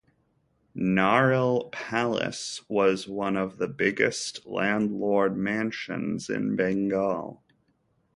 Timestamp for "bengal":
6.55-7.43